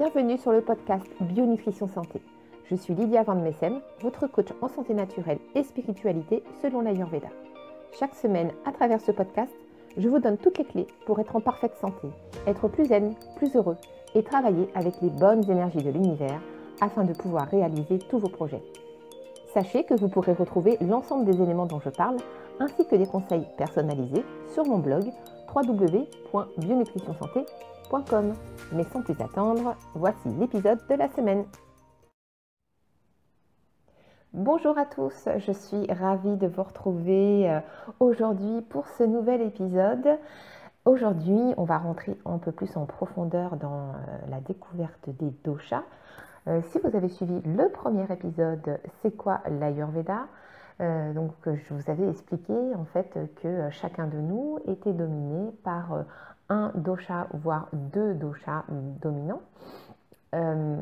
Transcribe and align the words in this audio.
Bienvenue 0.00 0.38
sur 0.38 0.52
le 0.52 0.62
podcast 0.62 1.04
Bionutrition 1.20 1.86
Santé. 1.86 2.22
Je 2.70 2.74
suis 2.74 2.94
Lydia 2.94 3.22
Van 3.22 3.34
Messem, 3.34 3.82
votre 4.00 4.26
coach 4.28 4.46
en 4.62 4.68
santé 4.68 4.94
naturelle 4.94 5.40
et 5.54 5.62
spiritualité 5.62 6.42
selon 6.62 6.80
l'Ayurveda. 6.80 7.28
Chaque 7.98 8.14
semaine, 8.14 8.50
à 8.64 8.72
travers 8.72 9.02
ce 9.02 9.12
podcast, 9.12 9.52
je 9.98 10.08
vous 10.08 10.18
donne 10.18 10.38
toutes 10.38 10.56
les 10.56 10.64
clés 10.64 10.86
pour 11.04 11.20
être 11.20 11.36
en 11.36 11.42
parfaite 11.42 11.76
santé, 11.78 12.08
être 12.46 12.66
plus 12.68 12.86
zen, 12.86 13.12
plus 13.36 13.54
heureux 13.54 13.76
et 14.14 14.22
travailler 14.22 14.70
avec 14.74 14.94
les 15.02 15.10
bonnes 15.10 15.44
énergies 15.50 15.82
de 15.82 15.90
l'univers 15.90 16.40
afin 16.80 17.04
de 17.04 17.12
pouvoir 17.12 17.48
réaliser 17.48 17.98
tous 17.98 18.18
vos 18.18 18.30
projets. 18.30 18.62
Sachez 19.52 19.84
que 19.84 19.92
vous 19.92 20.08
pourrez 20.08 20.32
retrouver 20.32 20.78
l'ensemble 20.80 21.26
des 21.26 21.42
éléments 21.42 21.66
dont 21.66 21.80
je 21.84 21.90
parle 21.90 22.16
ainsi 22.58 22.86
que 22.86 22.96
des 22.96 23.06
conseils 23.06 23.46
personnalisés 23.58 24.24
sur 24.54 24.64
mon 24.64 24.78
blog 24.78 25.04
www.bionutritionsanté.com. 25.54 28.34
Mais 28.72 28.84
sans 28.84 29.02
plus 29.02 29.20
attendre, 29.20 29.74
voici 29.94 30.28
l'épisode 30.38 30.78
de 30.88 30.94
la 30.94 31.08
semaine. 31.08 31.44
Bonjour 34.32 34.78
à 34.78 34.86
tous, 34.86 35.28
je 35.38 35.50
suis 35.50 35.92
ravie 35.92 36.36
de 36.36 36.46
vous 36.46 36.62
retrouver 36.62 37.50
euh, 37.50 37.58
aujourd'hui 37.98 38.62
pour 38.68 38.86
ce 38.86 39.02
nouvel 39.02 39.42
épisode. 39.42 40.06
Aujourd'hui, 40.84 41.52
on 41.56 41.64
va 41.64 41.78
rentrer 41.78 42.16
un 42.24 42.38
peu 42.38 42.52
plus 42.52 42.76
en 42.76 42.86
profondeur 42.86 43.56
dans 43.56 43.88
euh, 43.88 43.92
la 44.28 44.40
découverte 44.40 45.10
des 45.18 45.32
doshas. 45.44 45.82
Euh, 46.46 46.60
si 46.70 46.78
vous 46.78 46.96
avez 46.96 47.08
suivi 47.08 47.42
le 47.44 47.68
premier 47.70 48.04
épisode, 48.04 48.78
c'est 49.02 49.16
quoi 49.16 49.40
l'Ayurveda? 49.50 50.28
Donc, 50.80 51.32
je 51.46 51.74
vous 51.74 51.90
avais 51.90 52.08
expliqué 52.08 52.54
en 52.74 52.84
fait 52.86 53.18
que 53.42 53.68
chacun 53.70 54.06
de 54.06 54.16
nous 54.16 54.58
était 54.66 54.92
dominé 54.92 55.52
par 55.62 56.04
un 56.48 56.72
dosha, 56.74 57.28
voire 57.32 57.68
deux 57.72 58.14
doshas 58.14 58.64
dominants. 58.68 59.42
Euh, 60.34 60.76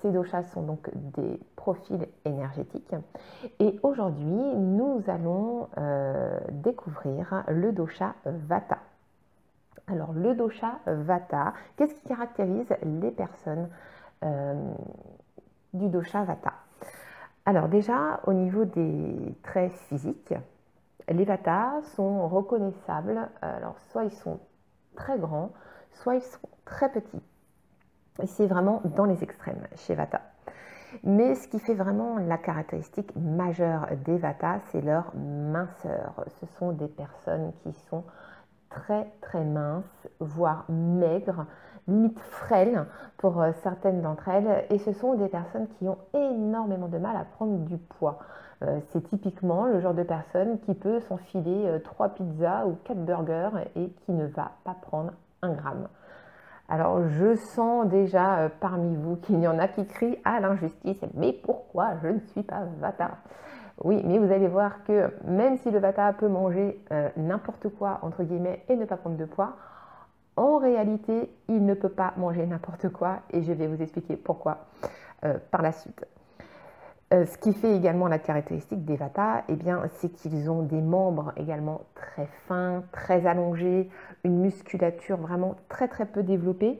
ces 0.00 0.10
doshas 0.10 0.44
sont 0.44 0.62
donc 0.62 0.90
des 0.94 1.38
profils 1.56 2.06
énergétiques. 2.24 2.94
Et 3.58 3.78
aujourd'hui, 3.82 4.56
nous 4.56 5.02
allons 5.08 5.68
euh, 5.76 6.38
découvrir 6.50 7.44
le 7.48 7.72
dosha 7.72 8.14
Vata. 8.24 8.78
Alors, 9.86 10.12
le 10.12 10.34
dosha 10.34 10.78
Vata, 10.86 11.52
qu'est-ce 11.76 11.94
qui 11.94 12.08
caractérise 12.08 12.68
les 12.82 13.10
personnes 13.10 13.68
euh, 14.24 14.54
du 15.74 15.88
dosha 15.88 16.24
Vata? 16.24 16.52
Alors, 17.48 17.68
déjà, 17.68 18.20
au 18.26 18.34
niveau 18.34 18.66
des 18.66 19.34
traits 19.42 19.72
physiques, 19.88 20.34
les 21.08 21.24
Vata 21.24 21.80
sont 21.96 22.28
reconnaissables. 22.28 23.26
Alors, 23.40 23.78
soit 23.90 24.04
ils 24.04 24.12
sont 24.12 24.38
très 24.96 25.18
grands, 25.18 25.52
soit 25.92 26.16
ils 26.16 26.20
sont 26.20 26.46
très 26.66 26.90
petits. 26.90 27.22
C'est 28.26 28.46
vraiment 28.46 28.82
dans 28.84 29.06
les 29.06 29.22
extrêmes 29.24 29.66
chez 29.76 29.94
Vata. 29.94 30.20
Mais 31.04 31.36
ce 31.36 31.48
qui 31.48 31.58
fait 31.58 31.72
vraiment 31.72 32.18
la 32.18 32.36
caractéristique 32.36 33.16
majeure 33.16 33.86
des 34.04 34.18
Vata, 34.18 34.58
c'est 34.70 34.82
leur 34.82 35.16
minceur. 35.16 36.26
Ce 36.42 36.44
sont 36.58 36.72
des 36.72 36.88
personnes 36.88 37.54
qui 37.62 37.72
sont 37.88 38.04
très 38.68 39.10
très 39.22 39.44
minces, 39.44 40.06
voire 40.20 40.66
maigres, 40.68 41.46
limite 41.88 42.18
frêles 42.20 42.86
pour 43.16 43.40
euh, 43.40 43.50
certaines 43.62 44.02
d'entre 44.02 44.28
elles. 44.28 44.64
Et 44.70 44.78
ce 44.78 44.92
sont 44.92 45.14
des 45.14 45.28
personnes 45.28 45.66
qui 45.78 45.88
ont 45.88 45.98
énormément 46.14 46.88
de 46.88 46.98
mal 46.98 47.16
à 47.16 47.24
prendre 47.24 47.58
du 47.64 47.76
poids. 47.78 48.18
Euh, 48.64 48.80
c'est 48.90 49.02
typiquement 49.08 49.66
le 49.66 49.80
genre 49.80 49.94
de 49.94 50.02
personne 50.02 50.58
qui 50.60 50.74
peut 50.74 50.98
s'enfiler 51.00 51.66
euh, 51.66 51.78
trois 51.78 52.08
pizzas 52.08 52.66
ou 52.66 52.76
quatre 52.84 53.04
burgers 53.04 53.50
et 53.76 53.88
qui 53.88 54.12
ne 54.12 54.26
va 54.26 54.50
pas 54.64 54.74
prendre 54.74 55.12
un 55.42 55.52
gramme. 55.52 55.86
Alors 56.68 57.06
je 57.08 57.36
sens 57.36 57.86
déjà 57.86 58.38
euh, 58.38 58.48
parmi 58.60 58.96
vous 58.96 59.14
qu'il 59.16 59.38
y 59.38 59.46
en 59.46 59.60
a 59.60 59.68
qui 59.68 59.86
crient 59.86 60.18
à 60.24 60.40
l'injustice, 60.40 61.00
mais 61.14 61.32
pourquoi 61.32 61.90
je 62.02 62.08
ne 62.08 62.18
suis 62.18 62.42
pas 62.42 62.62
Vata? 62.80 63.10
Oui, 63.84 64.02
mais 64.04 64.18
vous 64.18 64.32
allez 64.32 64.48
voir 64.48 64.82
que 64.82 65.12
même 65.24 65.56
si 65.58 65.70
le 65.70 65.78
Vata 65.78 66.12
peut 66.12 66.26
manger 66.26 66.82
n'importe 67.16 67.68
quoi, 67.78 68.00
entre 68.02 68.24
guillemets, 68.24 68.64
et 68.68 68.74
ne 68.74 68.84
pas 68.86 68.96
prendre 68.96 69.16
de 69.16 69.24
poids, 69.24 69.52
en 70.38 70.58
réalité, 70.58 71.30
il 71.48 71.64
ne 71.66 71.74
peut 71.74 71.88
pas 71.88 72.14
manger 72.16 72.46
n'importe 72.46 72.88
quoi 72.88 73.20
et 73.30 73.42
je 73.42 73.52
vais 73.52 73.66
vous 73.66 73.82
expliquer 73.82 74.16
pourquoi 74.16 74.66
par 75.50 75.62
la 75.62 75.72
suite. 75.72 76.06
Euh, 77.14 77.24
ce 77.24 77.38
qui 77.38 77.54
fait 77.54 77.74
également 77.74 78.06
la 78.06 78.18
caractéristique 78.18 78.84
des 78.84 78.96
Vata, 78.96 79.42
eh 79.48 79.54
bien, 79.54 79.80
c'est 79.94 80.10
qu'ils 80.10 80.50
ont 80.50 80.62
des 80.62 80.82
membres 80.82 81.32
également 81.38 81.80
très 81.94 82.28
fins, 82.46 82.82
très 82.92 83.26
allongés, 83.26 83.88
une 84.24 84.40
musculature 84.40 85.16
vraiment 85.16 85.56
très 85.70 85.88
très 85.88 86.04
peu 86.04 86.22
développée. 86.22 86.78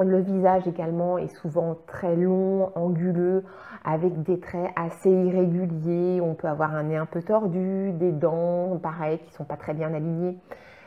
Le 0.00 0.18
visage 0.18 0.66
également 0.66 1.16
est 1.16 1.28
souvent 1.28 1.76
très 1.86 2.16
long, 2.16 2.72
anguleux, 2.74 3.44
avec 3.84 4.20
des 4.24 4.40
traits 4.40 4.72
assez 4.74 5.10
irréguliers. 5.10 6.20
On 6.20 6.34
peut 6.34 6.48
avoir 6.48 6.74
un 6.74 6.84
nez 6.84 6.96
un 6.96 7.06
peu 7.06 7.22
tordu, 7.22 7.92
des 7.92 8.10
dents, 8.10 8.80
pareil, 8.82 9.18
qui 9.18 9.30
ne 9.30 9.36
sont 9.36 9.44
pas 9.44 9.56
très 9.56 9.74
bien 9.74 9.94
alignées 9.94 10.38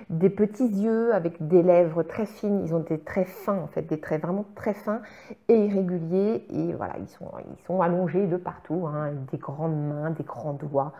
des 0.09 0.29
petits 0.29 0.67
yeux 0.67 1.13
avec 1.13 1.47
des 1.47 1.63
lèvres 1.63 2.03
très 2.03 2.25
fines. 2.25 2.61
Ils 2.65 2.73
ont 2.73 2.79
des 2.79 2.99
traits 2.99 3.27
fins, 3.27 3.59
en 3.59 3.67
fait, 3.67 3.83
des 3.83 3.99
traits 3.99 4.21
vraiment 4.21 4.45
très 4.55 4.73
fins 4.73 5.01
et 5.47 5.65
irréguliers. 5.65 6.45
Et 6.49 6.73
voilà, 6.73 6.95
ils 6.99 7.07
sont, 7.07 7.31
ils 7.39 7.65
sont 7.65 7.81
allongés 7.81 8.27
de 8.27 8.37
partout, 8.37 8.87
hein, 8.87 9.11
des 9.31 9.37
grandes 9.37 9.75
mains, 9.75 10.11
des 10.11 10.23
grands 10.23 10.53
doigts. 10.53 10.93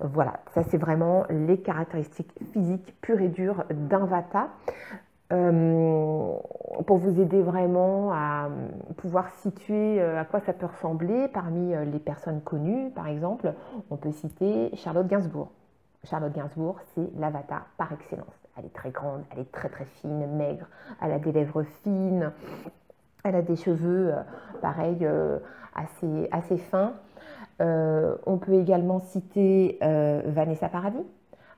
Voilà, 0.00 0.40
ça 0.54 0.62
c'est 0.64 0.76
vraiment 0.76 1.24
les 1.30 1.58
caractéristiques 1.58 2.32
physiques 2.52 2.94
pures 3.00 3.20
et 3.20 3.28
dures 3.28 3.64
d'un 3.70 4.06
vata. 4.06 4.48
Euh, 5.32 6.34
pour 6.86 6.98
vous 6.98 7.18
aider 7.18 7.40
vraiment 7.40 8.12
à 8.12 8.50
pouvoir 8.98 9.30
situer 9.36 10.00
euh, 10.00 10.20
à 10.20 10.24
quoi 10.24 10.40
ça 10.40 10.52
peut 10.52 10.66
ressembler 10.66 11.28
parmi 11.28 11.74
euh, 11.74 11.84
les 11.86 11.98
personnes 11.98 12.42
connues, 12.42 12.90
par 12.90 13.08
exemple, 13.08 13.54
on 13.90 13.96
peut 13.96 14.12
citer 14.12 14.70
Charlotte 14.76 15.06
Gainsbourg. 15.06 15.50
Charlotte 16.04 16.32
Gainsbourg, 16.32 16.78
c'est 16.94 17.10
l'avatar 17.18 17.66
par 17.76 17.92
excellence. 17.92 18.34
Elle 18.56 18.66
est 18.66 18.74
très 18.74 18.90
grande, 18.90 19.22
elle 19.32 19.40
est 19.40 19.52
très 19.52 19.68
très 19.68 19.84
fine, 19.84 20.26
maigre, 20.36 20.66
elle 21.02 21.12
a 21.12 21.18
des 21.18 21.32
lèvres 21.32 21.64
fines, 21.82 22.30
elle 23.24 23.34
a 23.34 23.42
des 23.42 23.56
cheveux, 23.56 24.14
euh, 24.14 24.22
pareil, 24.60 24.98
euh, 25.02 25.38
assez, 25.74 26.58
fins. 26.58 26.92
Euh, 27.60 28.16
on 28.26 28.36
peut 28.36 28.54
également 28.54 29.00
citer 29.00 29.78
Vanessa 29.80 30.68
Paradis, 30.68 31.06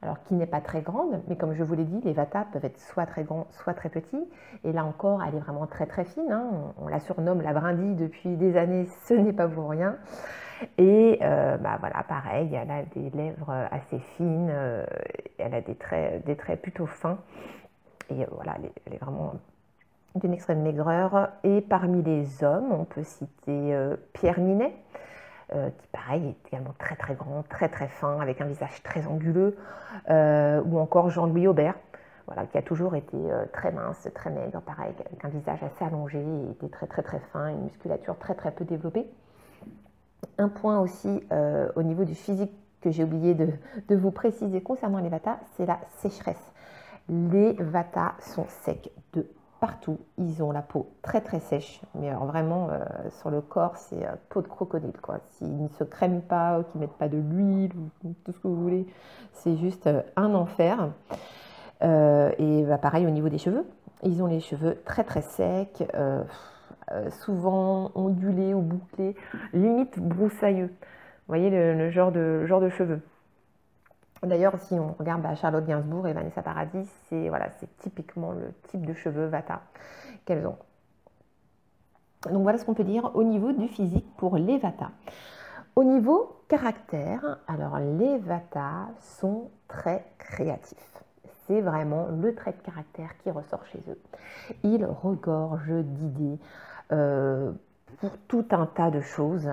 alors 0.03 0.23
qui 0.25 0.35
n'est 0.35 0.47
pas 0.47 0.61
très 0.61 0.83
grande, 0.83 1.23
mais 1.29 1.37
comme 1.37 1.55
je 1.55 1.63
vous 1.63 1.75
l'ai 1.75 1.85
dit, 1.85 2.01
les 2.05 2.13
Vata 2.13 2.47
peuvent 2.53 2.65
être 2.65 2.79
soit 2.79 3.07
très 3.07 3.25
grands, 3.25 3.47
soit 3.51 3.75
très 3.75 3.89
petits. 3.89 4.25
Et 4.65 4.73
là 4.73 4.85
encore, 4.85 5.23
elle 5.23 5.35
est 5.35 5.41
vraiment 5.41 5.67
très 5.67 5.87
très 5.87 6.05
fine. 6.05 6.31
Hein. 6.31 6.51
On, 6.81 6.89
la 6.89 7.01
surnomme 7.01 7.41
la 7.41 7.53
brindille 7.53 7.95
depuis 7.95 8.37
des 8.37 8.57
années, 8.57 8.87
ce 9.07 9.15
n'est 9.15 9.33
pas 9.33 9.49
pour 9.49 9.71
rien. 9.71 9.97
Et 10.79 11.19
euh, 11.23 11.57
bah 11.59 11.77
voilà, 11.81 12.03
pareil, 12.03 12.55
elle 12.55 12.71
a 12.71 12.83
des 12.83 13.11
lèvres 13.11 13.53
assez 13.71 13.99
fines, 13.99 14.49
euh, 14.51 14.87
elle 15.39 15.55
a 15.55 15.61
des 15.61 15.75
traits, 15.75 16.25
des 16.25 16.37
traits 16.37 16.63
plutôt 16.63 16.87
fins. 16.87 17.19
Et 18.11 18.23
euh, 18.23 18.27
voilà, 18.33 18.57
elle 18.87 18.95
est, 18.95 18.99
vraiment 18.99 19.35
d'une 20.15 20.33
extrême 20.33 20.63
maigreur. 20.63 21.29
Et 21.43 21.61
parmi 21.61 22.03
les 22.03 22.43
hommes, 22.43 22.73
on 22.73 22.85
peut 22.85 23.03
citer 23.03 23.77
Pierre 24.13 24.41
Ninet, 25.53 25.73
qui 25.79 25.89
pareil 25.93 26.29
est 26.29 26.49
également 26.49 26.75
très 26.79 26.97
très 26.97 27.15
grand, 27.15 27.43
très 27.49 27.69
très 27.69 27.89
fin, 27.89 28.21
avec 28.21 28.41
un 28.41 28.47
visage 28.47 28.83
très 28.83 29.07
anguleux, 29.07 29.57
ou 30.09 30.79
encore 30.79 31.11
Jean-Louis 31.11 31.47
Aubert, 31.47 31.75
voilà, 32.27 32.47
qui 32.47 32.59
a 32.59 32.63
toujours 32.63 32.95
été 32.97 33.17
très 33.53 33.71
mince, 33.71 34.09
très 34.15 34.31
maigre, 34.31 34.61
pareil, 34.61 34.93
avec 35.07 35.25
un 35.25 35.29
visage 35.29 35.63
assez 35.63 35.85
allongé, 35.85 36.19
et 36.19 36.51
était 36.51 36.69
très 36.69 36.87
très 36.87 37.03
très 37.03 37.21
fin, 37.33 37.49
une 37.49 37.65
musculature 37.65 38.19
très 38.19 38.35
très 38.35 38.51
peu 38.51 38.65
développée. 38.65 39.07
Un 40.39 40.49
point 40.49 40.81
aussi 40.81 41.23
euh, 41.33 41.69
au 41.77 41.83
niveau 41.83 42.05
du 42.05 42.15
physique 42.15 42.53
que 42.81 42.91
j'ai 42.91 43.05
oublié 43.05 43.35
de, 43.35 43.49
vous 43.95 44.11
préciser 44.11 44.61
concernant 44.61 44.99
les 44.99 45.09
Vata, 45.09 45.39
c'est 45.57 45.67
la 45.67 45.79
sécheresse. 45.99 46.53
Les 47.09 47.55
Vata 47.55 48.15
sont 48.21 48.47
secs 48.49 48.91
de 49.15 49.27
Ils 50.19 50.43
ont 50.43 50.53
la 50.53 50.63
peau 50.63 50.91
très 51.03 51.21
très 51.21 51.41
sèche, 51.41 51.81
mais 51.95 52.09
alors 52.09 52.27
vraiment 52.27 52.69
euh, 52.71 52.85
sur 53.21 53.31
le 53.31 53.41
corps, 53.41 53.77
c'est 53.77 54.05
euh, 54.05 54.15
peau 54.29 54.43
de 54.43 54.49
crocodile. 54.49 54.93
quoi. 55.01 55.19
S'ils 55.31 55.63
ne 55.63 55.69
se 55.69 55.85
crèment 55.85 56.23
pas 56.23 56.63
qu'ils 56.71 56.81
mettent 56.81 56.99
pas 56.99 57.09
de 57.09 57.19
l'huile 57.19 57.73
ou 58.05 58.15
tout 58.25 58.33
ce 58.33 58.39
que 58.39 58.49
vous 58.49 58.61
voulez, 58.61 58.87
c'est 59.33 59.57
juste 59.57 59.89
un 60.17 60.35
enfer. 60.35 60.91
et 61.83 62.65
bah, 62.69 62.79
pareil 62.79 63.07
au 63.07 63.11
niveau 63.11 63.29
des 63.29 63.39
cheveux. 63.39 63.67
Ils 64.03 64.23
ont 64.23 64.27
les 64.27 64.41
cheveux 64.41 64.79
très 64.85 65.05
très 65.05 65.23
secs. 65.23 65.85
Euh, 66.93 67.11
souvent 67.11 67.91
ondulés 67.97 68.55
ou 68.55 68.61
bouclés, 68.61 69.17
limite 69.53 69.99
broussailleux. 69.99 70.71
Voyez 71.27 71.51
le, 71.51 71.91
genre 71.91 72.13
de 72.13 72.69
cheveux. 72.69 73.01
D'ailleurs, 74.23 74.59
si 74.61 74.75
on 74.75 74.93
regarde 74.99 75.23
bah, 75.23 75.35
Charlotte 75.35 75.67
Gainsbourg 75.67 76.07
et 76.07 76.13
Vanessa 76.13 76.43
Paradis, 76.43 76.89
c'est 77.09 77.29
voilà, 77.29 77.49
typiquement 77.79 78.33
le 78.33 78.53
type 78.69 78.87
de 78.87 78.95
cheveux 78.95 79.27
Vata 79.27 79.61
qu'elles 80.25 80.47
ont. 80.47 80.57
Donc 82.31 82.43
voilà 82.43 82.59
ce 82.59 82.65
qu'on 82.65 82.75
peut 82.75 82.85
dire 82.85 83.11
au 83.15 83.23
niveau 83.23 83.53
du 83.53 83.69
physique 83.69 84.07
pour 84.17 84.37
les 84.37 84.59
Vata. 84.59 84.91
Au 85.77 85.85
niveau 85.85 86.41
caractère, 86.49 87.39
alors 87.47 87.79
les 87.79 88.19
Vata 88.19 88.89
sont 89.01 89.51
très 89.69 90.05
créatifs. 90.19 91.03
c'est 91.47 91.61
vraiment 91.61 92.07
le 92.07 92.35
trait 92.35 92.53
de 92.53 92.63
caractère 92.63 93.17
qui 93.19 93.31
ressort 93.31 93.65
chez 93.67 93.81
eux. 93.89 94.01
Ils 94.65 94.87
regorgent 94.87 95.85
d'idées 95.85 96.39
pour 96.89 98.19
tout 98.27 98.47
un 98.51 98.67
tas 98.67 98.91
de 98.91 99.01
choses. 99.01 99.51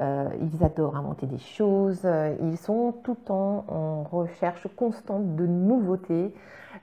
Ils 0.00 0.64
adorent 0.64 0.96
inventer 0.96 1.26
des 1.26 1.38
choses. 1.38 2.06
Ils 2.40 2.56
sont 2.56 2.94
tout 3.02 3.16
le 3.18 3.24
temps 3.24 3.64
en 3.68 4.04
recherche 4.04 4.66
constante 4.76 5.36
de 5.36 5.46
nouveautés. 5.46 6.34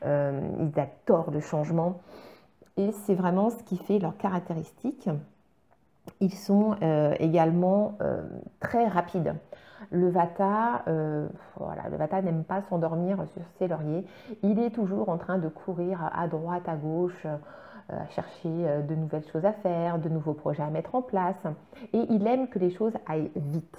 ils 0.04 0.74
adorent 0.78 1.32
le 1.32 1.40
changement. 1.40 2.02
Et 2.78 2.92
c'est 2.92 3.16
vraiment 3.16 3.50
ce 3.50 3.64
qui 3.64 3.78
fait 3.78 4.00
leur 4.00 4.18
caractéristique. 4.18 5.10
Ils 6.20 6.34
sont 6.34 6.76
également 7.20 7.98
très 8.60 8.88
rapides. 8.88 9.34
Le 9.92 10.10
Vata, 10.10 10.84
euh, 10.88 11.28
voilà, 11.58 11.90
le 11.90 11.98
Vata 11.98 12.22
n'aime 12.22 12.44
pas 12.44 12.62
s'endormir 12.70 13.18
sur 13.34 13.42
ses 13.58 13.68
lauriers. 13.68 14.06
Il 14.44 14.60
est 14.60 14.72
toujours 14.72 15.10
en 15.10 15.18
train 15.18 15.38
de 15.38 15.48
courir 15.48 16.10
à 16.14 16.28
droite, 16.28 16.68
à 16.68 16.76
gauche, 16.76 17.26
euh, 17.26 17.38
à 17.90 18.08
chercher 18.10 18.50
euh, 18.50 18.82
de 18.82 18.96
nouvelles 18.96 19.28
choses 19.32 19.46
à 19.46 19.54
faire, 19.54 20.00
de 20.00 20.10
nouveaux 20.10 20.34
projets 20.34 20.64
à 20.64 20.70
mettre 20.70 20.96
en 20.96 21.02
place. 21.02 21.40
Et 21.94 22.06
il 22.10 22.26
aime 22.28 22.48
que 22.48 22.60
les 22.60 22.72
choses 22.72 22.94
aillent 23.08 23.32
vite. 23.36 23.78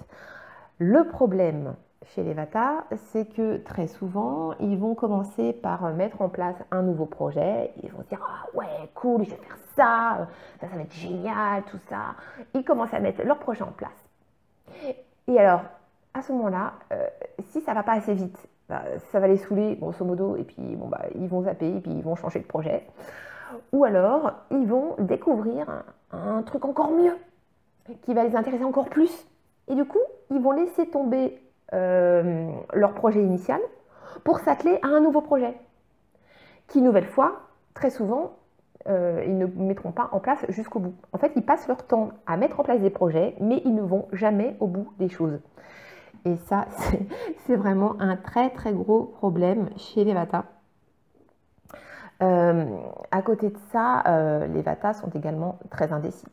Le 0.78 1.08
problème 1.08 1.74
chez 2.14 2.22
les 2.22 2.34
Vata, 2.34 2.84
c'est 3.12 3.26
que 3.26 3.56
très 3.58 3.88
souvent, 3.88 4.52
ils 4.60 4.78
vont 4.78 4.94
commencer 4.94 5.52
par 5.52 5.82
mettre 5.92 6.22
en 6.22 6.28
place 6.28 6.56
un 6.70 6.82
nouveau 6.82 7.06
projet. 7.06 7.72
Ils 7.82 7.90
vont 7.90 8.02
se 8.02 8.08
dire 8.08 8.20
Ah 8.22 8.46
ouais, 8.56 8.90
cool, 8.94 9.24
je 9.24 9.30
vais 9.30 9.36
faire 9.36 9.58
ça, 9.74 10.28
ça, 10.60 10.68
ça 10.68 10.76
va 10.76 10.82
être 10.82 10.94
génial, 10.94 11.62
tout 11.64 11.78
ça. 11.88 12.14
Ils 12.54 12.64
commencent 12.64 12.94
à 12.94 13.00
mettre 13.00 13.22
leur 13.24 13.38
projet 13.38 13.62
en 13.62 13.72
place. 13.72 14.08
Et 15.26 15.38
alors, 15.38 15.62
à 16.14 16.22
ce 16.22 16.32
moment-là, 16.32 16.74
euh, 16.92 17.06
si 17.50 17.60
ça 17.60 17.74
va 17.74 17.82
pas 17.82 17.92
assez 17.92 18.14
vite, 18.14 18.38
bah, 18.68 18.82
ça 19.10 19.20
va 19.20 19.28
les 19.28 19.36
saouler, 19.36 19.76
grosso 19.76 20.04
modo, 20.04 20.36
et 20.36 20.44
puis 20.44 20.76
bon, 20.76 20.88
bah, 20.88 21.02
ils 21.14 21.28
vont 21.28 21.42
zapper, 21.42 21.76
et 21.76 21.80
puis 21.80 21.92
ils 21.92 22.02
vont 22.02 22.16
changer 22.16 22.40
de 22.40 22.46
projet. 22.46 22.86
Ou 23.72 23.84
alors, 23.84 24.32
ils 24.50 24.66
vont 24.66 24.96
découvrir 24.98 25.84
un, 26.12 26.42
truc 26.42 26.64
encore 26.64 26.90
mieux, 26.90 27.16
qui 28.02 28.14
va 28.14 28.24
les 28.24 28.36
intéresser 28.36 28.64
encore 28.64 28.88
plus. 28.88 29.26
Et 29.68 29.74
du 29.74 29.84
coup, 29.84 30.00
ils 30.30 30.40
vont 30.40 30.52
laisser 30.52 30.88
tomber 30.88 31.40
euh, 31.72 32.48
leur 32.72 32.94
projet 32.94 33.22
initial 33.22 33.60
pour 34.24 34.38
s'atteler 34.40 34.78
à 34.82 34.88
un 34.88 35.00
nouveau 35.00 35.20
projet, 35.20 35.54
qui, 36.68 36.80
nouvelle 36.80 37.06
fois, 37.06 37.40
très 37.74 37.90
souvent, 37.90 38.36
euh, 38.88 39.24
ils 39.26 39.36
ne 39.36 39.46
mettront 39.46 39.92
pas 39.92 40.08
en 40.12 40.20
place 40.20 40.44
jusqu'au 40.48 40.78
bout. 40.78 40.94
En 41.12 41.18
fait, 41.18 41.32
ils 41.36 41.44
passent 41.44 41.66
leur 41.68 41.86
temps 41.86 42.10
à 42.26 42.36
mettre 42.36 42.60
en 42.60 42.62
place 42.62 42.80
des 42.80 42.90
projets, 42.90 43.34
mais 43.40 43.60
ils 43.64 43.74
ne 43.74 43.82
vont 43.82 44.06
jamais 44.12 44.56
au 44.60 44.66
bout 44.66 44.92
des 44.98 45.08
choses. 45.08 45.38
Et 46.24 46.36
ça, 46.46 46.66
c'est 47.46 47.56
vraiment 47.56 48.00
un 48.00 48.16
très 48.16 48.50
très 48.50 48.72
gros 48.72 49.02
problème 49.02 49.70
chez 49.76 50.04
les 50.04 50.14
Vata. 50.14 50.44
Euh, 52.22 52.78
à 53.10 53.22
côté 53.22 53.50
de 53.50 53.58
ça, 53.72 54.02
euh, 54.06 54.46
les 54.46 54.62
Vata 54.62 54.94
sont 54.94 55.10
également 55.10 55.58
très 55.70 55.92
indécis. 55.92 56.26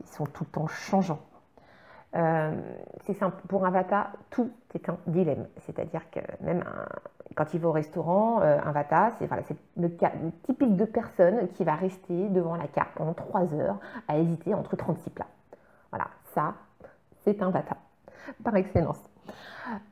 Ils 0.00 0.08
sont 0.08 0.26
tout 0.26 0.44
le 0.44 0.50
temps 0.50 0.66
changeants. 0.66 1.20
Euh, 2.16 2.52
c'est 3.04 3.14
simple, 3.14 3.40
pour 3.46 3.64
un 3.66 3.70
Vata, 3.70 4.10
tout 4.30 4.50
est 4.74 4.88
un 4.88 4.98
dilemme. 5.06 5.46
C'est-à-dire 5.58 6.10
que 6.10 6.20
même 6.40 6.64
quand 7.36 7.54
il 7.54 7.60
va 7.60 7.68
au 7.68 7.72
restaurant, 7.72 8.40
un 8.40 8.72
Vata, 8.72 9.12
c'est 9.18 9.28
le 9.76 9.88
cas 9.88 10.10
typique 10.42 10.76
de 10.76 10.84
personne 10.84 11.48
qui 11.50 11.62
va 11.62 11.76
rester 11.76 12.28
devant 12.30 12.56
la 12.56 12.66
carte 12.66 12.90
pendant 12.96 13.14
3 13.14 13.54
heures 13.54 13.78
à 14.08 14.18
hésiter 14.18 14.54
entre 14.54 14.74
36 14.74 15.10
plats. 15.10 15.28
Voilà, 15.90 16.08
ça, 16.34 16.54
c'est 17.24 17.40
un 17.42 17.50
Vata 17.50 17.76
par 18.42 18.56
excellence. 18.56 19.09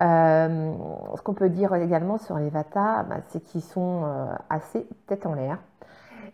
Euh, 0.02 0.72
ce 1.16 1.22
qu'on 1.22 1.34
peut 1.34 1.48
dire 1.48 1.74
également 1.74 2.18
sur 2.18 2.36
les 2.38 2.50
Vata, 2.50 3.04
bah, 3.04 3.16
c'est 3.28 3.40
qu'ils 3.40 3.62
sont 3.62 4.02
euh, 4.04 4.26
assez 4.50 4.86
tête 5.06 5.26
en 5.26 5.34
l'air. 5.34 5.58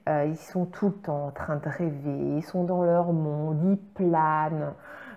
Euh, 0.09 0.27
ils 0.27 0.37
sont 0.37 0.67
tout 0.67 0.87
le 0.87 0.95
temps 0.95 1.27
en 1.27 1.31
train 1.31 1.57
de 1.57 1.69
rêver, 1.69 2.37
ils 2.37 2.43
sont 2.43 2.65
dans 2.65 2.83
leur 2.83 3.13
monde, 3.13 3.59
ils 3.65 3.79
planent. 3.79 4.73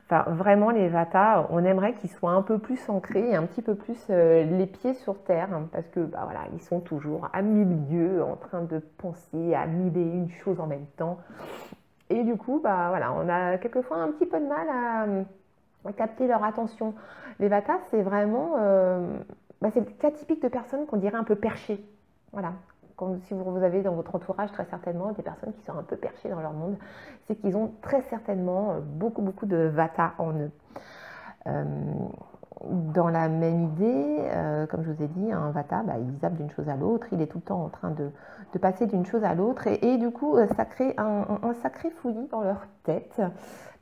Enfin, 0.05 0.23
vraiment, 0.31 0.69
les 0.69 0.87
Vata, 0.87 1.47
on 1.49 1.65
aimerait 1.65 1.93
qu'ils 1.95 2.09
soient 2.09 2.31
un 2.31 2.41
peu 2.41 2.57
plus 2.57 2.79
ancrés 2.89 3.31
et 3.31 3.35
un 3.35 3.43
petit 3.43 3.61
peu 3.61 3.75
plus 3.75 3.97
les 4.07 4.65
pieds 4.65 4.93
sur 4.93 5.21
terre, 5.23 5.49
hein, 5.53 5.67
parce 5.73 5.87
que 5.87 5.99
bah, 5.99 6.21
voilà, 6.23 6.41
ils 6.53 6.61
sont 6.61 6.79
toujours 6.79 7.27
à 7.33 7.41
milieu, 7.41 8.23
en 8.23 8.37
train 8.37 8.61
de 8.61 8.79
penser 8.97 9.53
à 9.53 9.65
mille 9.65 9.97
et 9.97 10.01
une 10.01 10.29
choses 10.29 10.61
en 10.61 10.67
même 10.67 10.85
temps. 10.95 11.17
Et 12.09 12.23
du 12.23 12.37
coup, 12.37 12.61
bah, 12.63 12.87
voilà, 12.89 13.11
on 13.11 13.27
a 13.27 13.57
quelquefois 13.57 13.97
un 13.97 14.11
petit 14.11 14.25
peu 14.25 14.39
de 14.39 14.45
mal 14.45 14.69
à 14.69 15.05
capter 15.91 16.27
leur 16.27 16.43
attention. 16.43 16.93
Les 17.39 17.47
Vata, 17.47 17.77
c'est 17.89 18.01
vraiment, 18.01 18.55
euh, 18.59 19.17
bah, 19.61 19.69
c'est 19.73 19.79
le 19.79 19.85
cas 19.85 20.11
typique 20.11 20.41
de 20.41 20.47
personnes 20.47 20.85
qu'on 20.85 20.97
dirait 20.97 21.17
un 21.17 21.23
peu 21.23 21.35
perchées. 21.35 21.83
Voilà. 22.31 22.53
Si 23.25 23.35
vous 23.35 23.63
avez 23.63 23.83
dans 23.83 23.93
votre 23.93 24.15
entourage 24.15 24.51
très 24.51 24.65
certainement 24.65 25.11
des 25.11 25.21
personnes 25.21 25.53
qui 25.53 25.63
sont 25.63 25.77
un 25.77 25.83
peu 25.83 25.97
perchées 25.97 26.29
dans 26.29 26.41
leur 26.41 26.53
monde, 26.53 26.77
c'est 27.27 27.35
qu'ils 27.35 27.55
ont 27.55 27.71
très 27.81 28.01
certainement 28.03 28.71
euh, 28.71 28.79
beaucoup 28.81 29.21
beaucoup 29.21 29.45
de 29.45 29.67
Vata 29.67 30.13
en 30.17 30.33
eux. 30.33 30.51
Euh, 31.45 31.63
dans 32.65 33.07
la 33.07 33.29
même 33.29 33.65
idée, 33.65 34.17
comme 34.71 34.83
je 34.83 34.91
vous 34.91 35.03
ai 35.03 35.07
dit, 35.07 35.31
un 35.31 35.51
Vata, 35.51 35.83
bah, 35.83 35.93
il 35.99 36.17
zappe 36.17 36.33
d'une 36.33 36.49
chose 36.49 36.67
à 36.69 36.75
l'autre, 36.75 37.05
il 37.11 37.21
est 37.21 37.27
tout 37.27 37.37
le 37.37 37.43
temps 37.43 37.63
en 37.63 37.69
train 37.69 37.91
de, 37.91 38.09
passer 38.59 38.87
d'une 38.87 39.05
chose 39.05 39.23
à 39.23 39.35
l'autre, 39.35 39.67
et, 39.67 39.97
du 39.99 40.09
coup, 40.09 40.35
ça 40.55 40.65
crée 40.65 40.95
un, 40.97 41.53
sacré 41.61 41.91
fouillis 41.91 42.27
dans 42.31 42.41
leur 42.41 42.65
tête 42.83 43.21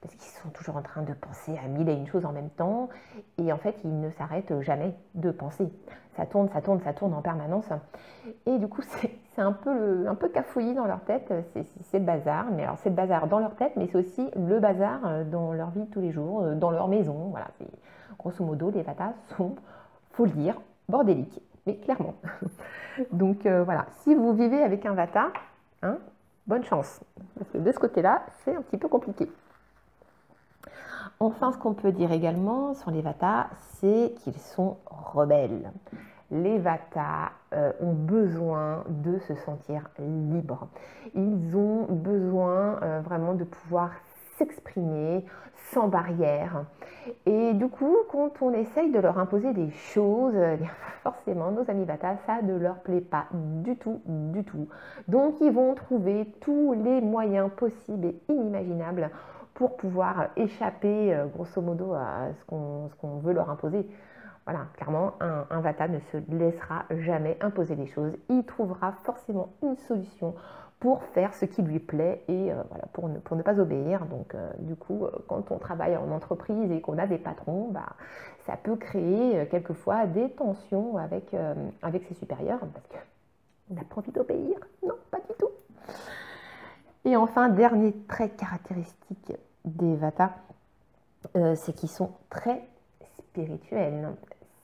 parce 0.06 0.16
qu'ils 0.16 0.42
sont 0.42 0.50
toujours 0.50 0.78
en 0.78 0.82
train 0.82 1.02
de 1.02 1.14
penser 1.14 1.58
à 1.64 1.68
mille 1.68 1.90
et 1.90 1.94
une 1.94 2.08
choses 2.08 2.26
en 2.26 2.32
même 2.32 2.50
temps, 2.50 2.90
et 3.38 3.52
en 3.52 3.58
fait, 3.58 3.76
ils 3.84 4.00
ne 4.00 4.10
s'arrêtent 4.12 4.62
jamais 4.62 4.94
de 5.16 5.32
penser. 5.32 5.68
Ça 6.16 6.26
tourne, 6.26 6.48
ça 6.50 6.62
tourne, 6.62 6.80
ça 6.82 6.94
tourne 6.94 7.14
en 7.14 7.22
permanence, 7.22 7.66
et 8.46 8.58
du 8.58 8.68
coup, 8.68 8.82
c'est 9.36 9.42
un 9.42 9.52
peu, 9.52 10.08
un 10.08 10.16
peu 10.16 10.30
cafouillis 10.30 10.74
dans 10.74 10.86
leur 10.86 11.02
tête, 11.02 11.34
c'est 11.92 12.00
le 12.00 12.06
bazar, 12.06 12.46
mais 12.52 12.64
alors 12.64 12.78
c'est 12.80 12.90
le 12.90 12.96
bazar 12.96 13.28
dans 13.28 13.40
leur 13.40 13.56
tête, 13.56 13.74
mais 13.76 13.88
c'est 13.88 13.98
aussi 13.98 14.30
le 14.36 14.60
bazar 14.60 15.00
euh, 15.06 15.24
dans 15.24 15.54
leur 15.54 15.72
vie 15.72 15.84
de 15.84 15.92
tous 15.92 16.02
les 16.02 16.12
jours, 16.12 16.44
euh, 16.44 16.56
dans 16.56 16.72
leur 16.72 16.88
maison, 16.88 17.30
voilà. 17.32 17.48
Grosso 18.18 18.44
modo, 18.44 18.72
les 18.72 18.82
vatas 18.82 19.14
sont, 19.36 19.56
faut 20.12 20.26
le 20.26 20.32
dire, 20.32 20.62
bordéliques, 20.88 21.42
mais 21.66 21.76
clairement. 21.78 22.16
Donc 23.12 23.46
euh, 23.46 23.64
voilà, 23.64 23.88
si 24.04 24.16
vous 24.16 24.34
vivez 24.34 24.64
avec 24.64 24.86
un 24.86 24.94
vata, 24.94 25.32
hein, 25.82 25.98
bonne 26.48 26.64
chance, 26.64 27.02
parce 27.38 27.50
que 27.50 27.58
de 27.58 27.72
ce 27.72 27.80
côté-là, 27.80 28.22
c'est 28.44 28.56
un 28.56 28.62
petit 28.62 28.78
peu 28.78 28.88
compliqué. 28.88 29.30
Enfin, 31.20 31.54
ce 31.54 31.58
qu'on 31.58 31.74
peut 31.74 31.94
dire 31.94 32.12
également 32.12 32.74
sur 32.74 32.92
les 32.92 33.02
Vata, 33.02 33.48
c'est 33.80 34.14
qu'ils 34.20 34.38
sont 34.38 34.78
rebelles. 34.86 35.72
Les 36.30 36.58
Vata 36.58 37.32
euh, 37.54 37.72
ont 37.80 37.94
besoin 37.94 38.84
de 38.90 39.18
se 39.20 39.36
sentir 39.36 39.90
libres. 39.98 40.68
Ils 41.14 41.56
ont 41.56 41.86
besoin 41.90 42.82
euh, 42.82 43.02
vraiment 43.02 43.34
de 43.34 43.46
pouvoir 43.46 43.92
s'exprimer 44.38 45.24
sans 45.72 45.88
barrière. 45.88 46.66
Et 47.26 47.54
du 47.54 47.70
coup, 47.70 47.96
quand 48.12 48.42
on 48.42 48.52
essaye 48.54 48.92
de 48.92 49.00
leur 49.00 49.18
imposer 49.18 49.54
des 49.54 49.70
choses, 49.72 50.36
eh 50.36 50.58
forcément, 51.02 51.52
nos 51.52 51.70
amis 51.70 51.86
Vata, 51.86 52.18
ça 52.26 52.42
ne 52.42 52.58
leur 52.58 52.80
plaît 52.80 53.00
pas 53.00 53.28
du 53.32 53.78
tout, 53.78 54.02
du 54.06 54.44
tout. 54.44 54.68
Donc, 55.08 55.36
ils 55.40 55.52
vont 55.52 55.76
trouver 55.76 56.30
tous 56.42 56.74
les 56.74 57.00
moyens 57.00 57.50
possibles 57.56 58.08
et 58.08 58.18
inimaginables 58.28 59.12
pour 59.56 59.78
pouvoir 59.78 60.28
échapper 60.36 61.16
euh, 61.16 61.26
grosso 61.26 61.62
modo 61.62 61.94
à 61.94 62.28
ce 62.38 62.44
qu'on 62.46 63.18
veut 63.20 63.34
leur 63.34 63.50
imposer. 63.50 63.88
Voilà, 64.46 64.68
clairement, 64.76 65.14
un, 65.22 65.60
Vata 65.62 65.88
ne 65.88 65.98
se 66.12 66.18
laissera 66.30 66.86
jamais 66.92 67.36
imposer 67.42 67.76
les 67.76 67.88
choses. 67.88 68.12
Il 68.30 68.44
trouvera 68.44 68.92
forcément 69.04 69.54
une 69.64 69.76
solution 69.76 70.36
pour 70.80 71.02
faire 71.02 71.34
ce 71.34 71.46
qui 71.46 71.64
lui 71.64 71.80
plaît 71.80 72.24
et 72.28 72.52
euh, 72.52 72.62
voilà, 72.70 72.86
pour, 72.94 73.10
ne, 73.10 73.18
pour 73.18 73.38
ne 73.38 73.42
pas 73.42 73.60
obéir. 73.60 74.06
Donc, 74.06 74.36
euh, 74.36 74.52
du 74.60 74.76
coup, 74.76 75.08
quand 75.28 75.50
on 75.50 75.58
travaille 75.58 75.98
en 75.98 76.12
entreprise 76.12 76.70
et 76.72 76.80
qu'on 76.82 77.00
a 77.00 77.08
des 77.08 77.18
patrons, 77.18 77.70
bah, 77.72 77.94
ça 78.46 78.58
peut 78.58 78.76
créer 78.76 79.48
quelquefois 79.48 80.06
des 80.06 80.30
tensions 80.30 80.98
avec, 80.98 81.36
avec 81.82 82.04
ses 82.04 82.14
supérieurs 82.14 82.60
parce 82.60 82.86
qu'on 82.88 83.74
n'a 83.74 83.84
pas 83.84 83.96
envie 83.98 84.12
d'obéir. 84.12 84.60
Non, 84.86 84.94
pas 85.10 85.18
du 85.22 85.34
tout. 85.40 85.45
Et 87.06 87.16
enfin, 87.16 87.50
dernier 87.50 87.94
trait 88.08 88.30
caractéristique 88.30 89.34
des 89.64 89.96
Vata, 89.96 90.32
euh, 91.36 91.54
c'est 91.56 91.74
qu'ils 91.74 91.90
sont 91.90 92.10
très 92.32 92.68
spirituels. 93.20 94.10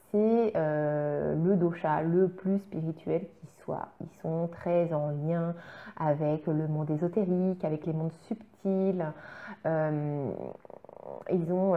C'est 0.10 0.52
euh, 0.56 1.36
le 1.36 1.56
dosha 1.56 2.02
le 2.02 2.30
plus 2.30 2.58
spirituel 2.58 3.22
qui 3.22 3.48
soit. 3.64 3.90
Ils 4.02 4.22
sont 4.24 4.50
très 4.52 4.92
en 4.92 5.10
lien 5.10 5.54
avec 5.98 6.48
le 6.48 6.68
monde 6.68 6.90
ésotérique, 6.90 7.64
avec 7.64 7.86
les 7.86 7.94
mondes 7.94 8.12
subtils. 8.28 9.06
Euh, 9.68 10.32
ils, 11.32 11.54
ont, 11.54 11.76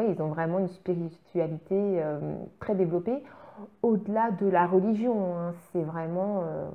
ils 0.00 0.22
ont 0.22 0.28
vraiment 0.28 0.60
une 0.60 0.68
spiritualité 0.68 2.00
très 2.60 2.76
développée 2.76 3.22
au-delà 3.82 4.30
de 4.30 4.46
la 4.46 4.66
religion. 4.66 5.36
Hein. 5.36 5.54
c'est 5.72 5.82
vraiment 5.82 6.42
euh, 6.44 6.68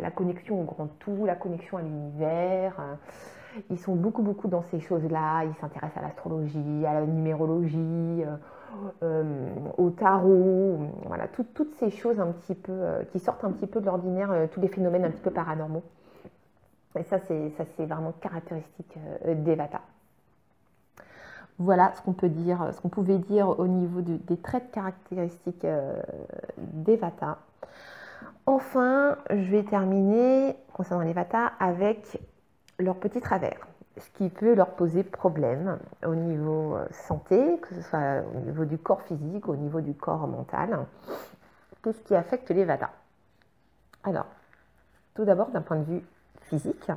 la, 0.00 0.10
connexion 0.10 0.60
au 0.60 0.64
grand 0.64 0.88
tout, 0.98 1.24
la 1.26 1.36
connexion 1.36 1.78
à 1.78 1.82
l'univers. 1.82 2.74
Euh. 2.80 3.60
ils 3.70 3.78
sont 3.78 3.94
beaucoup, 3.94 4.22
beaucoup 4.22 4.48
dans 4.48 4.62
ces 4.62 4.80
choses-là. 4.80 5.44
Ils 5.44 5.54
s'intéressent 5.60 5.98
à 5.98 6.02
l'astrologie, 6.02 6.86
à 6.86 6.94
la 6.94 7.06
numérologie. 7.06 8.24
Euh. 9.02 9.50
au 9.78 9.90
tarot, 9.90 10.78
voilà, 11.06 11.26
toutes 11.26 11.74
ces 11.74 11.90
choses 11.90 12.20
un 12.20 12.30
petit 12.30 12.54
peu 12.54 12.80
qui 13.10 13.18
sortent 13.18 13.42
un 13.44 13.50
petit 13.50 13.66
peu 13.66 13.80
de 13.80 13.86
l'ordinaire, 13.86 14.32
tous 14.52 14.60
les 14.60 14.68
phénomènes 14.68 15.04
un 15.04 15.10
petit 15.10 15.22
peu 15.22 15.32
paranormaux. 15.32 15.82
Et 16.96 17.02
ça, 17.02 17.18
c'est 17.18 17.86
vraiment 17.86 18.12
caractéristique 18.20 18.96
des 19.26 19.54
Vata. 19.56 19.80
Voilà 21.60 21.92
ce 21.94 22.02
qu'on 22.02 22.14
peut 22.14 22.28
dire, 22.28 22.70
ce 22.74 22.80
qu'on 22.80 22.88
pouvait 22.88 23.18
dire 23.18 23.48
au 23.60 23.68
niveau 23.68 24.00
des 24.00 24.36
traits 24.38 24.68
de 24.68 24.74
caractéristiques 24.74 25.66
des 26.56 26.96
Vata. 26.96 27.38
Enfin, 28.46 29.16
je 29.30 29.50
vais 29.50 29.62
terminer 29.62 30.56
concernant 30.72 31.04
les 31.04 31.12
Vata 31.12 31.52
avec 31.60 32.18
leurs 32.78 32.96
petits 32.96 33.20
travers, 33.20 33.68
ce 33.98 34.10
qui 34.10 34.28
peut 34.28 34.54
leur 34.54 34.70
poser 34.70 35.04
problème 35.04 35.78
au 36.04 36.14
niveau 36.14 36.76
euh, 36.76 36.86
santé, 36.90 37.58
que 37.60 37.74
ce 37.74 37.82
soit 37.82 38.22
au 38.34 38.40
niveau 38.40 38.64
du 38.64 38.78
corps 38.78 39.02
physique, 39.02 39.48
au 39.48 39.56
niveau 39.56 39.80
du 39.80 39.94
corps 39.94 40.26
mental. 40.26 40.86
Qu'est-ce 41.82 42.02
qui 42.02 42.14
affecte 42.14 42.50
les 42.50 42.64
Vata 42.64 42.90
Alors, 44.04 44.26
tout 45.14 45.24
d'abord 45.24 45.50
d'un 45.50 45.62
point 45.62 45.76
de 45.76 45.84
vue 45.84 46.02
physique, 46.42 46.90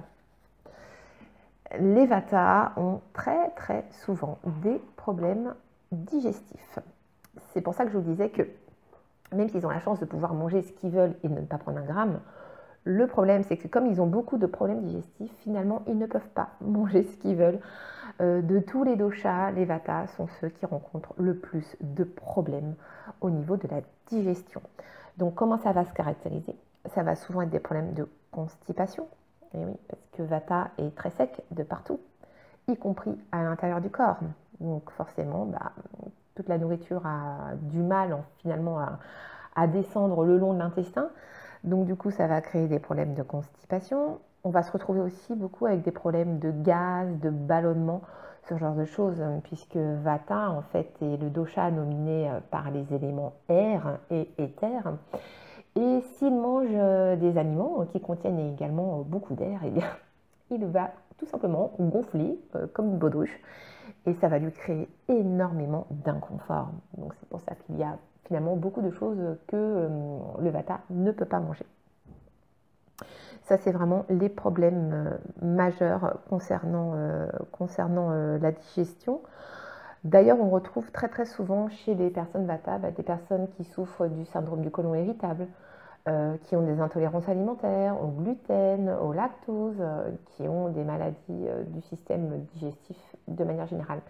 les 1.79 2.05
Vata 2.05 2.73
ont 2.77 3.01
très 3.13 3.49
très 3.51 3.85
souvent 4.05 4.39
des 4.63 4.81
problèmes 4.95 5.53
digestifs. 5.91 6.79
C'est 7.53 7.61
pour 7.61 7.73
ça 7.73 7.85
que 7.85 7.91
je 7.91 7.97
vous 7.97 8.09
disais 8.09 8.29
que 8.29 8.43
même 9.31 9.49
s'ils 9.49 9.65
ont 9.65 9.69
la 9.69 9.79
chance 9.79 9.99
de 9.99 10.05
pouvoir 10.05 10.33
manger 10.33 10.61
ce 10.61 10.71
qu'ils 10.71 10.91
veulent 10.91 11.15
et 11.23 11.29
de 11.29 11.33
ne 11.33 11.45
pas 11.45 11.57
prendre 11.57 11.79
un 11.79 11.85
gramme, 11.85 12.19
le 12.85 13.07
problème, 13.07 13.43
c'est 13.43 13.57
que 13.57 13.67
comme 13.67 13.87
ils 13.87 14.01
ont 14.01 14.07
beaucoup 14.07 14.37
de 14.37 14.45
problèmes 14.45 14.81
digestifs, 14.81 15.31
finalement, 15.39 15.83
ils 15.87 15.97
ne 15.97 16.05
peuvent 16.05 16.27
pas 16.35 16.49
manger 16.61 17.03
ce 17.03 17.17
qu'ils 17.17 17.35
veulent. 17.35 17.59
Euh, 18.21 18.41
de 18.41 18.59
tous 18.59 18.83
les 18.83 18.95
doshas, 18.95 19.51
les 19.51 19.65
vatas 19.65 20.07
sont 20.17 20.27
ceux 20.39 20.49
qui 20.49 20.65
rencontrent 20.65 21.13
le 21.17 21.35
plus 21.35 21.77
de 21.81 22.03
problèmes 22.03 22.75
au 23.21 23.29
niveau 23.29 23.57
de 23.57 23.67
la 23.69 23.81
digestion. 24.07 24.61
Donc, 25.17 25.35
comment 25.35 25.57
ça 25.57 25.71
va 25.71 25.85
se 25.85 25.93
caractériser? 25.93 26.55
Ça 26.93 27.03
va 27.03 27.15
souvent 27.15 27.41
être 27.41 27.49
des 27.49 27.59
problèmes 27.59 27.93
de 27.93 28.07
constipation. 28.31 29.07
Et 29.53 29.65
oui, 29.65 29.75
parce 29.87 30.01
que 30.11 30.23
vata 30.23 30.71
est 30.77 30.95
très 30.95 31.11
sec 31.11 31.41
de 31.51 31.63
partout, 31.63 31.99
y 32.67 32.75
compris 32.75 33.17
à 33.31 33.43
l'intérieur 33.43 33.81
du 33.81 33.89
corps. 33.89 34.19
Donc, 34.59 34.89
forcément, 34.91 35.45
bah, 35.45 35.73
toute 36.35 36.49
la 36.49 36.57
nourriture 36.57 37.05
a 37.05 37.53
du 37.61 37.81
mal 37.81 38.17
finalement 38.37 38.79
à, 39.55 39.67
descendre 39.67 40.23
le 40.23 40.37
long 40.37 40.53
de 40.53 40.59
l'intestin. 40.59 41.09
Donc 41.63 41.85
du 41.85 41.95
coup, 41.95 42.11
ça 42.11 42.27
va 42.27 42.41
créer 42.41 42.67
des 42.67 42.79
problèmes 42.79 43.13
de 43.13 43.21
constipation. 43.21 44.19
On 44.43 44.49
va 44.49 44.63
se 44.63 44.71
retrouver 44.71 44.99
aussi 44.99 45.35
beaucoup 45.35 45.67
avec 45.67 45.83
des 45.83 45.91
problèmes 45.91 46.39
de 46.39 46.51
gaz, 46.51 47.07
de 47.19 47.29
ballonnement, 47.29 48.01
ce 48.49 48.57
genre 48.57 48.75
de 48.75 48.83
choses, 48.83 49.21
hein, 49.21 49.39
puisque 49.43 49.77
Vata, 49.77 50.49
en 50.49 50.61
fait, 50.61 50.91
est 51.01 51.17
le 51.17 51.29
dosha 51.29 51.71
nominé 51.71 52.29
euh, 52.29 52.39
par 52.51 52.71
les 52.71 52.93
éléments 52.93 53.33
air 53.47 53.99
et 54.09 54.29
éther. 54.37 54.81
Et 55.75 56.01
s'il 56.01 56.35
mange 56.35 56.67
euh, 56.71 57.15
des 57.15 57.37
aliments 57.37 57.85
qui 57.91 57.99
contiennent 57.99 58.39
également 58.39 58.99
euh, 58.99 59.03
beaucoup 59.03 59.33
d'air, 59.33 59.59
eh 59.65 59.71
bien, 59.71 59.87
il 60.51 60.65
va 60.65 60.91
tout 61.17 61.25
simplement 61.25 61.71
gonfler 61.79 62.37
comme 62.73 62.87
une 62.89 62.97
baudruche 62.97 63.39
et 64.05 64.13
ça 64.15 64.27
va 64.27 64.39
lui 64.39 64.51
créer 64.51 64.89
énormément 65.07 65.87
d'inconfort. 65.89 66.71
Donc 66.97 67.13
c'est 67.19 67.29
pour 67.29 67.39
ça 67.41 67.55
qu'il 67.55 67.77
y 67.77 67.83
a 67.83 67.97
finalement 68.25 68.55
beaucoup 68.55 68.81
de 68.81 68.91
choses 68.91 69.37
que 69.47 69.55
euh, 69.55 69.89
le 70.39 70.49
Vata 70.49 70.81
ne 70.89 71.11
peut 71.11 71.25
pas 71.25 71.39
manger. 71.39 71.65
Ça, 73.43 73.57
c'est 73.57 73.71
vraiment 73.71 74.05
les 74.09 74.29
problèmes 74.29 74.91
euh, 74.93 75.17
majeurs 75.41 76.19
concernant, 76.29 76.93
euh, 76.95 77.27
concernant 77.51 78.11
la 78.11 78.51
digestion. 78.51 79.21
D'ailleurs, 80.03 80.39
on 80.39 80.49
retrouve 80.49 80.91
très 80.91 81.07
très 81.09 81.25
souvent 81.25 81.69
chez 81.69 81.95
les 81.95 82.09
personnes 82.09 82.45
Vata 82.45 82.77
bah, 82.77 82.91
des 82.91 83.03
personnes 83.03 83.47
qui 83.55 83.63
souffrent 83.63 84.07
du 84.07 84.25
syndrome 84.25 84.61
du 84.61 84.71
côlon 84.71 84.95
irritable, 84.95 85.47
qui 86.43 86.55
ont 86.55 86.63
des 86.63 86.81
intolérances 86.81 87.29
alimentaires, 87.29 87.95
au 88.03 88.07
gluten, 88.07 88.89
au 88.89 89.13
lactose, 89.13 89.81
qui 90.25 90.47
ont 90.47 90.69
des 90.69 90.83
maladies 90.83 91.47
du 91.67 91.81
système 91.81 92.43
digestif 92.53 92.97
de 93.27 93.43
manière 93.43 93.67
générale. 93.67 94.01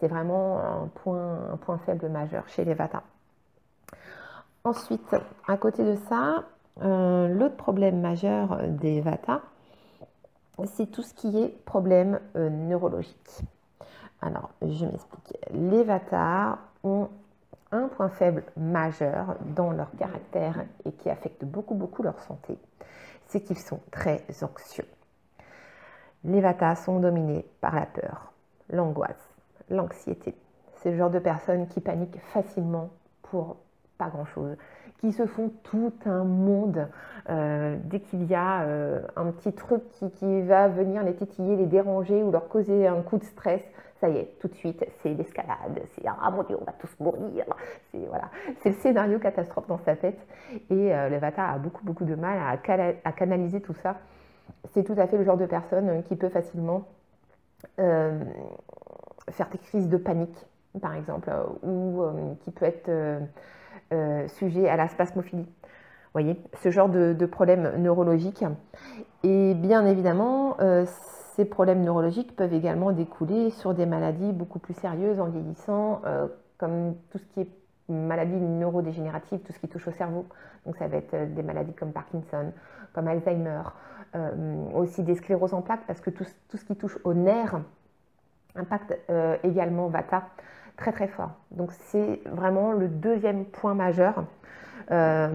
C'est 0.00 0.08
vraiment 0.08 0.58
un 0.58 0.88
point, 1.02 1.52
un 1.52 1.56
point 1.56 1.78
faible 1.78 2.08
majeur 2.08 2.48
chez 2.48 2.64
les 2.64 2.74
Vata. 2.74 3.02
Ensuite, 4.64 5.14
à 5.46 5.58
côté 5.58 5.84
de 5.84 5.96
ça, 6.08 6.44
euh, 6.82 7.28
l'autre 7.28 7.56
problème 7.56 8.00
majeur 8.00 8.62
des 8.66 9.00
Vata, 9.02 9.42
c'est 10.64 10.90
tout 10.90 11.02
ce 11.02 11.12
qui 11.14 11.38
est 11.38 11.48
problème 11.64 12.18
euh, 12.36 12.48
neurologique. 12.48 13.42
Alors, 14.22 14.50
je 14.62 14.86
m'explique. 14.86 15.36
Les 15.52 15.84
Vata 15.84 16.58
ont 16.82 17.08
un 17.74 17.88
point 17.88 18.08
faible 18.08 18.44
majeur 18.56 19.36
dans 19.56 19.72
leur 19.72 19.90
caractère 19.96 20.64
et 20.84 20.92
qui 20.92 21.10
affecte 21.10 21.44
beaucoup, 21.44 21.74
beaucoup 21.74 22.02
leur 22.02 22.20
santé, 22.20 22.56
c'est 23.26 23.40
qu'ils 23.40 23.58
sont 23.58 23.80
très 23.90 24.22
anxieux. 24.42 24.86
Les 26.24 26.40
Vata 26.40 26.74
sont 26.76 27.00
dominés 27.00 27.44
par 27.60 27.74
la 27.74 27.86
peur, 27.86 28.32
l'angoisse, 28.70 29.34
l'anxiété. 29.68 30.34
C'est 30.76 30.90
le 30.90 30.96
genre 30.96 31.10
de 31.10 31.18
personnes 31.18 31.66
qui 31.66 31.80
paniquent 31.80 32.20
facilement 32.32 32.90
pour 33.22 33.56
pas 33.98 34.08
grand-chose, 34.08 34.56
qui 34.98 35.12
se 35.12 35.26
font 35.26 35.52
tout 35.62 35.92
un 36.06 36.24
monde 36.24 36.88
euh, 37.28 37.76
dès 37.84 38.00
qu'il 38.00 38.24
y 38.24 38.34
a 38.34 38.62
euh, 38.62 39.02
un 39.16 39.30
petit 39.30 39.52
truc 39.52 39.82
qui, 39.90 40.42
va 40.42 40.68
venir 40.68 41.02
les 41.02 41.14
titiller, 41.14 41.56
les 41.56 41.66
déranger 41.66 42.22
ou 42.22 42.30
leur 42.30 42.48
causer 42.48 42.86
un 42.86 43.02
coup 43.02 43.18
de 43.18 43.24
stress. 43.24 43.62
Ça 44.04 44.10
y 44.10 44.18
est, 44.18 44.38
tout 44.38 44.48
de 44.48 44.54
suite, 44.54 44.84
c'est 45.02 45.14
l'escalade, 45.14 45.80
c'est 45.94 46.02
ah 46.06 46.30
mon 46.30 46.42
Dieu, 46.42 46.58
on 46.60 46.64
va 46.66 46.72
tous 46.72 46.94
mourir. 47.00 47.46
C'est 47.90 48.04
voilà, 48.06 48.28
c'est 48.60 48.68
le 48.68 48.74
scénario 48.74 49.18
catastrophe 49.18 49.66
dans 49.66 49.78
sa 49.78 49.96
tête. 49.96 50.18
Et 50.68 50.94
euh, 50.94 51.08
le 51.08 51.16
Vata 51.16 51.48
a 51.48 51.56
beaucoup 51.56 51.82
beaucoup 51.82 52.04
de 52.04 52.14
mal 52.14 52.38
à, 52.38 53.12
canaliser 53.12 53.62
tout 53.62 53.72
ça. 53.72 53.96
C'est 54.74 54.84
tout 54.84 54.92
à 54.98 55.06
fait 55.06 55.16
le 55.16 55.24
genre 55.24 55.38
de 55.38 55.46
personne 55.46 56.02
qui 56.02 56.16
peut 56.16 56.28
facilement 56.28 56.84
faire 59.30 59.48
des 59.50 59.58
crises 59.58 59.88
de 59.88 59.96
panique, 59.96 60.36
par 60.82 60.94
exemple, 60.94 61.30
euh, 61.30 61.44
ou 61.62 62.02
euh, 62.02 62.34
qui 62.40 62.50
peut 62.50 62.66
être 62.66 62.90
euh, 63.92 64.28
sujet 64.28 64.68
à 64.68 64.76
la 64.76 64.88
spasmophilie. 64.88 65.44
Vous 65.46 66.20
voyez, 66.20 66.36
ce 66.62 66.70
genre 66.70 66.90
de, 66.90 67.26
problème 67.26 67.72
neurologique. 67.78 68.44
Et 69.22 69.54
bien 69.54 69.86
évidemment, 69.86 70.58
ces 71.36 71.44
problèmes 71.44 71.82
neurologiques 71.82 72.34
peuvent 72.36 72.52
également 72.52 72.92
découler 72.92 73.50
sur 73.50 73.74
des 73.74 73.86
maladies 73.86 74.32
beaucoup 74.32 74.58
plus 74.58 74.74
sérieuses 74.74 75.20
en 75.20 75.26
vieillissant, 75.26 76.02
comme 76.58 76.94
tout 77.10 77.18
ce 77.18 77.24
qui 77.26 77.40
est 77.40 77.48
maladie 77.88 78.36
neurodégénérative, 78.36 79.40
tout 79.40 79.52
ce 79.52 79.58
qui 79.58 79.68
touche 79.68 79.88
au 79.88 79.92
cerveau. 79.92 80.26
Donc 80.64 80.76
ça 80.76 80.86
va 80.86 80.96
être 80.96 81.34
des 81.34 81.42
maladies 81.42 81.74
comme 81.74 81.92
Parkinson, 81.92 82.52
comme 82.92 83.08
Alzheimer, 83.08 83.62
aussi 84.74 85.02
des 85.02 85.16
scléroses 85.16 85.54
en 85.54 85.62
plaques, 85.62 85.86
parce 85.86 86.00
que 86.00 86.10
tout, 86.10 86.24
ce 86.24 86.64
qui 86.64 86.76
touche 86.76 86.98
aux 87.04 87.14
nerfs 87.14 87.60
impact 88.56 88.98
euh, 89.10 89.36
également 89.42 89.88
Vata 89.88 90.28
très 90.76 90.92
très 90.92 91.08
fort. 91.08 91.30
Donc 91.50 91.72
c'est 91.72 92.20
vraiment 92.26 92.72
le 92.72 92.88
deuxième 92.88 93.44
point 93.44 93.74
majeur. 93.74 94.24
Euh, 94.90 95.30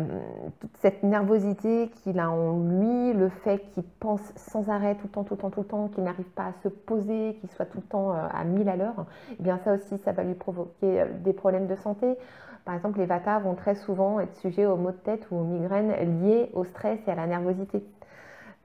toute 0.60 0.78
cette 0.78 1.02
nervosité 1.02 1.90
qu'il 1.90 2.20
a 2.20 2.30
en 2.30 2.60
lui, 2.60 3.14
le 3.14 3.30
fait 3.30 3.60
qu'il 3.72 3.84
pense 3.84 4.22
sans 4.36 4.70
arrêt 4.70 4.94
tout 4.96 5.08
le 5.08 5.10
temps, 5.10 5.24
tout 5.24 5.34
le 5.34 5.40
temps, 5.40 5.50
tout 5.50 5.62
le 5.62 5.66
temps, 5.66 5.88
qu'il 5.88 6.04
n'arrive 6.04 6.30
pas 6.30 6.44
à 6.44 6.54
se 6.62 6.68
poser, 6.68 7.36
qu'il 7.40 7.50
soit 7.52 7.66
tout 7.66 7.80
le 7.80 7.88
temps 7.88 8.14
euh, 8.14 8.28
à 8.32 8.44
1000 8.44 8.70
à 8.70 8.76
l'heure, 8.76 9.06
eh 9.32 9.42
bien 9.42 9.60
ça 9.64 9.74
aussi, 9.74 9.98
ça 10.06 10.12
va 10.12 10.24
lui 10.24 10.36
provoquer 10.36 11.04
des 11.24 11.34
problèmes 11.34 11.66
de 11.66 11.76
santé. 11.76 12.16
Par 12.64 12.76
exemple, 12.76 13.00
les 13.00 13.08
Vata 13.08 13.40
vont 13.40 13.56
très 13.56 13.74
souvent 13.74 14.20
être 14.20 14.36
sujets 14.38 14.68
aux 14.68 14.76
maux 14.76 14.92
de 14.92 14.98
tête 14.98 15.26
ou 15.32 15.38
aux 15.38 15.44
migraines 15.44 16.22
liés 16.22 16.52
au 16.54 16.64
stress 16.64 17.00
et 17.08 17.12
à 17.12 17.16
la 17.16 17.26
nervosité. 17.26 17.84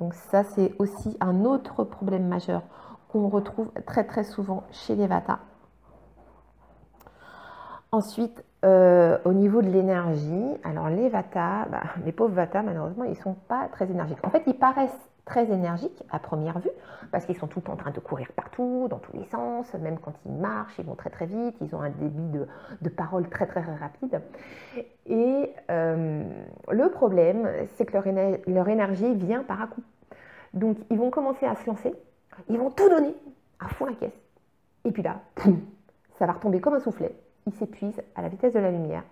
Donc 0.01 0.13
ça, 0.13 0.45
c'est 0.45 0.75
aussi 0.79 1.17
un 1.21 1.45
autre 1.45 1.85
problème 1.85 2.27
majeur 2.27 2.63
qu'on 3.09 3.29
retrouve 3.29 3.71
très 3.87 4.05
très 4.05 4.25
souvent 4.25 4.65
chez 4.71 4.97
les 4.97 5.07
Vata. 5.07 5.39
Ensuite, 7.95 8.43
euh, 8.65 9.19
au 9.25 9.33
niveau 9.33 9.63
de 9.63 9.69
l'énergie, 9.69 10.51
alors 10.65 10.89
les 10.89 11.09
Vata, 11.09 11.67
bah, 11.71 11.83
les 12.05 12.11
pauvres 12.11 12.35
Vata, 12.35 12.61
malheureusement, 12.61 13.05
ils 13.05 13.11
ne 13.11 13.15
sont 13.15 13.35
pas 13.47 13.69
très 13.71 13.89
énergiques. 13.89 14.19
En 14.25 14.31
fait, 14.31 14.43
ils 14.49 14.59
paraissent 14.59 14.91
très 15.25 15.49
énergiques 15.53 16.03
à 16.11 16.19
première 16.19 16.59
vue, 16.59 16.73
parce 17.13 17.25
qu'ils 17.25 17.37
sont 17.37 17.47
tout 17.47 17.63
en 17.71 17.77
train 17.77 17.93
de 17.93 18.01
courir 18.01 18.33
partout, 18.35 18.89
dans 18.91 18.99
tous 18.99 19.17
les 19.17 19.23
sens, 19.27 19.73
même 19.75 20.01
quand 20.01 20.13
ils 20.27 20.33
marchent, 20.33 20.77
ils 20.81 20.85
vont 20.85 20.97
très 20.97 21.09
très 21.09 21.27
vite, 21.27 21.55
ils 21.61 21.73
ont 21.77 21.83
un 21.83 21.91
débit 21.91 22.31
de, 22.31 22.49
de 22.83 22.89
parole 22.89 23.29
très 23.29 23.47
très 23.47 23.61
rapide. 23.61 24.21
Et 25.07 25.53
euh, 25.71 26.25
le 26.69 26.89
problème, 26.91 27.49
c'est 27.77 27.87
que 27.87 27.93
leur, 27.93 28.07
leur 28.49 28.69
énergie 28.69 29.15
vient 29.15 29.45
par 29.45 29.63
à 29.63 29.69
coup. 29.69 29.85
Donc, 30.53 30.79
ils 30.91 30.99
vont 30.99 31.11
commencer 31.11 31.47
à 31.47 31.55
se 31.55 31.65
lancer, 31.69 31.95
ils 32.49 32.59
vont 32.59 32.71
tout 32.71 32.89
donner 32.89 33.15
à 33.61 33.69
fond 33.69 33.87
la 33.87 33.95
caisse. 33.95 34.21
Et 34.85 34.91
puis 34.91 35.05
là, 35.05 35.21
ça 36.19 36.27
va 36.27 36.33
retomber 36.33 36.61
comme 36.61 36.75
un 36.75 36.81
soufflet. 36.81 37.15
Ils 37.47 37.55
s'épuisent 37.55 38.03
à 38.15 38.23
la 38.23 38.29
vitesse 38.29 38.53
de 38.53 38.59
la 38.59 38.71
lumière. 38.71 39.03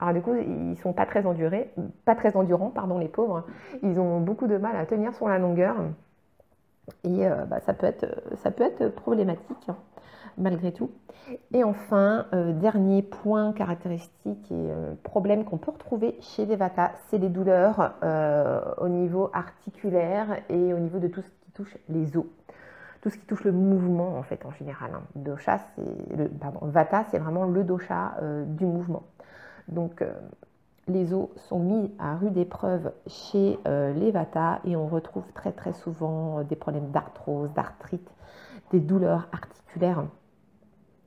Alors 0.00 0.14
du 0.14 0.20
coup, 0.22 0.34
ils 0.34 0.76
sont 0.78 0.92
pas 0.92 1.06
très 1.06 1.26
endurés, 1.26 1.72
pas 2.04 2.14
très 2.14 2.36
endurants, 2.36 2.70
pardon, 2.70 2.98
les 2.98 3.08
pauvres. 3.08 3.44
Ils 3.82 3.98
ont 3.98 4.20
beaucoup 4.20 4.46
de 4.46 4.56
mal 4.56 4.76
à 4.76 4.86
tenir 4.86 5.14
sur 5.14 5.28
la 5.28 5.38
longueur. 5.38 5.76
Et 7.04 7.26
euh, 7.26 7.44
bah, 7.44 7.60
ça, 7.60 7.74
peut 7.74 7.86
être, 7.86 8.06
ça 8.36 8.50
peut 8.50 8.64
être 8.64 8.88
problématique. 8.88 9.70
malgré 10.36 10.72
tout. 10.72 10.90
Et 11.52 11.64
enfin, 11.64 12.26
euh, 12.32 12.52
dernier 12.52 13.02
point 13.02 13.52
caractéristique 13.52 14.50
et 14.52 14.70
euh, 14.70 14.94
problème 15.02 15.44
qu'on 15.44 15.58
peut 15.58 15.72
retrouver 15.72 16.16
chez 16.20 16.46
les 16.46 16.54
Vata, 16.54 16.92
c'est 17.08 17.18
les 17.18 17.28
douleurs 17.28 17.94
au 18.78 18.88
niveau 18.88 19.30
articulaire 19.32 20.42
et 20.48 20.72
au 20.72 20.78
niveau 20.78 20.98
de 20.98 21.08
tout 21.08 21.22
ce 21.22 21.28
qui 21.28 21.50
touche 21.52 21.76
les 21.88 22.16
os. 22.16 22.24
Tout 23.08 23.14
ce 23.14 23.18
qui 23.20 23.26
touche 23.26 23.44
le 23.44 23.52
mouvement 23.52 24.18
en 24.18 24.22
fait 24.22 24.44
en 24.44 24.50
général. 24.50 24.90
Hein. 24.94 25.00
Dosha, 25.14 25.60
c'est 25.74 26.38
pardon, 26.38 26.60
Vata, 26.66 27.04
c'est 27.10 27.18
vraiment 27.18 27.46
le 27.46 27.64
dosha 27.64 28.16
du 28.46 28.66
mouvement. 28.66 29.02
Donc 29.68 30.04
les 30.88 31.12
os 31.12 31.28
sont 31.48 31.58
mis 31.58 31.92
à 31.98 32.16
rude 32.16 32.36
épreuve 32.36 32.92
chez 33.06 33.58
euh, 33.66 33.92
les 33.92 34.10
Vata 34.10 34.60
et 34.64 34.74
on 34.74 34.88
retrouve 34.88 35.24
très 35.34 35.52
très 35.52 35.72
souvent 35.72 36.38
euh, 36.38 36.44
des 36.44 36.56
problèmes 36.56 36.90
d'arthrose, 36.90 37.52
d'arthrite, 37.52 38.08
des 38.72 38.80
douleurs 38.80 39.28
articulaires. 39.32 40.04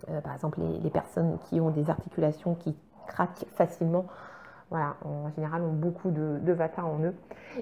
Euh, 0.10 0.22
par 0.22 0.34
exemple, 0.34 0.60
les, 0.84 0.90
personnes 0.90 1.38
qui 1.46 1.60
ont 1.60 1.72
des 1.72 1.90
articulations 1.90 2.56
qui 2.56 2.76
craquent 3.08 3.46
facilement, 3.56 4.06
voilà, 4.72 4.96
en 5.06 5.30
général 5.36 5.62
ont 5.62 5.74
beaucoup 5.74 6.10
de, 6.10 6.52
Vata 6.52 6.84
en 6.84 7.00
eux. 7.04 7.14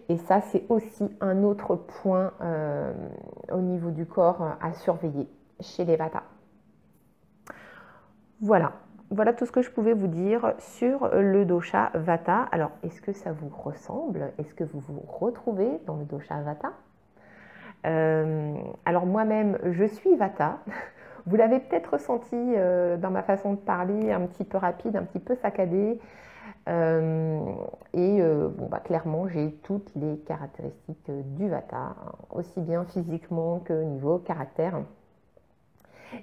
Et 0.07 0.17
ça, 0.17 0.39
c'est 0.39 0.63
aussi 0.69 1.09
un 1.19 1.43
autre 1.43 1.75
point 1.75 2.31
au 3.51 3.59
niveau 3.59 3.89
du 3.89 4.05
corps 4.05 4.57
à 4.61 4.71
surveiller 4.73 5.27
chez 5.59 5.83
les 5.83 5.97
Vata. 5.97 6.23
Voilà, 8.41 8.71
voilà 9.11 9.33
tout 9.33 9.45
ce 9.45 9.51
que 9.51 9.61
je 9.61 9.71
pouvais 9.71 9.93
vous 9.93 10.07
dire 10.07 10.53
sur 10.59 11.09
le 11.13 11.43
dosha 11.43 11.91
Vata. 11.95 12.47
Alors, 12.51 12.71
est-ce 12.83 13.01
que 13.01 13.11
ça 13.11 13.31
vous 13.31 13.49
ressemble? 13.49 14.31
Est-ce 14.37 14.53
que 14.53 14.63
vous 14.63 14.79
vous 14.79 15.01
retrouvez 15.01 15.79
dans 15.87 15.97
le 15.97 16.05
dosha 16.05 16.39
Vata? 16.41 16.71
Euh, 17.85 18.55
Alors, 18.85 19.05
moi-même, 19.05 19.57
je 19.63 19.85
suis 19.85 20.15
Vata. 20.15 20.59
Vous 21.25 21.35
l'avez 21.35 21.59
peut-être 21.59 21.93
ressenti 21.93 22.35
euh, 22.35 22.97
dans 22.97 23.11
ma 23.11 23.21
façon 23.21 23.53
de 23.53 23.59
parler, 23.59 24.11
un 24.11 24.21
petit 24.21 24.43
peu 24.43 24.57
rapide, 24.57 24.95
un 24.95 25.03
petit 25.03 25.19
peu 25.19 25.35
saccadé. 25.35 25.99
Euh, 26.69 27.53
et 27.93 28.21
bon, 28.21 28.67
bah, 28.67 28.79
clairement, 28.79 29.27
j'ai 29.27 29.51
toutes 29.63 29.91
les 29.95 30.17
caractéristiques 30.19 31.09
du 31.35 31.49
Vata, 31.49 31.95
aussi 32.29 32.61
bien 32.61 32.85
physiquement 32.85 33.59
que 33.59 33.73
niveau 33.83 34.19
caractère. 34.19 34.75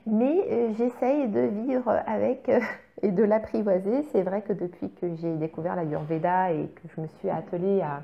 Mais 0.06 0.44
euh, 0.50 0.72
j'essaye 0.76 1.28
de 1.28 1.40
vivre 1.40 1.90
avec 2.06 2.48
euh, 2.48 2.60
et 3.02 3.10
de 3.10 3.22
l'apprivoiser. 3.22 4.02
C'est 4.12 4.22
vrai 4.22 4.42
que 4.42 4.52
depuis 4.52 4.90
que 4.90 5.14
j'ai 5.16 5.34
découvert 5.36 5.76
la 5.76 5.84
Yurveda 5.84 6.52
et 6.52 6.68
que 6.68 6.88
je 6.94 7.00
me 7.00 7.06
suis 7.18 7.30
attelée 7.30 7.82
à, 7.82 8.02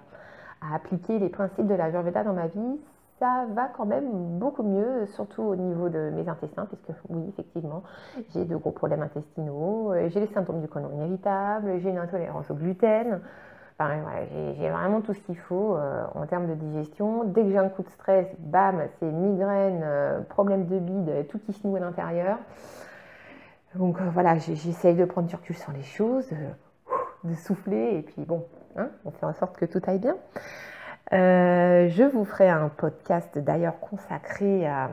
appliquer 0.74 1.18
les 1.18 1.28
principes 1.28 1.66
de 1.66 1.74
la 1.74 1.88
Yurveda 1.88 2.22
dans 2.22 2.34
ma 2.34 2.46
vie, 2.46 2.78
ça 3.22 3.46
va 3.54 3.68
quand 3.76 3.86
même 3.86 4.10
beaucoup 4.40 4.64
mieux, 4.64 5.06
surtout 5.06 5.42
au 5.42 5.54
niveau 5.54 5.88
de 5.88 6.10
mes 6.10 6.28
intestins, 6.28 6.66
puisque 6.66 6.98
oui, 7.08 7.22
effectivement, 7.28 7.84
j'ai 8.30 8.44
de 8.44 8.56
gros 8.56 8.72
problèmes 8.72 9.02
intestinaux, 9.02 9.92
euh, 9.92 10.08
j'ai 10.08 10.18
les 10.18 10.26
symptômes 10.26 10.60
du 10.60 10.66
côlon 10.66 10.90
inévitable, 10.90 11.78
j'ai 11.78 11.90
une 11.90 11.98
intolérance 11.98 12.50
au 12.50 12.54
gluten 12.54 13.20
j'ai 14.58 14.70
vraiment 14.70 15.00
tout 15.00 15.12
ce 15.12 15.18
qu'il 15.22 15.36
faut 15.36 15.74
euh, 15.74 16.04
en 16.14 16.24
termes 16.26 16.46
de 16.46 16.54
digestion. 16.54 17.24
Dès 17.24 17.42
que 17.42 17.50
j'ai 17.50 17.58
un 17.58 17.68
coup 17.68 17.82
de 17.82 17.88
stress, 17.88 18.28
bam, 18.38 18.80
c'est 19.00 19.10
migraine, 19.10 19.80
euh, 19.82 20.20
problème 20.20 20.66
de 20.66 20.78
bide, 20.78 21.26
tout 21.28 21.40
qui 21.40 21.52
se 21.52 21.66
noue 21.66 21.74
à 21.74 21.80
l'intérieur. 21.80 22.38
Donc 23.74 24.00
voilà, 24.00 24.36
j'essaye 24.38 24.94
de 24.94 25.04
prendre 25.04 25.26
du 25.26 25.34
recul 25.34 25.56
sur 25.56 25.72
les 25.72 25.82
choses, 25.82 26.28
de 27.24 27.34
souffler, 27.34 27.96
et 27.96 28.02
puis 28.02 28.24
bon, 28.24 28.44
hein, 28.76 28.90
on 29.04 29.10
fait 29.10 29.26
en 29.26 29.32
sorte 29.32 29.56
que 29.56 29.64
tout 29.64 29.80
aille 29.86 29.98
bien. 29.98 30.16
Je 31.10 32.10
vous 32.10 32.24
ferai 32.24 32.48
un 32.48 32.68
podcast 32.68 33.38
d'ailleurs 33.38 33.78
consacré 33.80 34.66
à, 34.66 34.90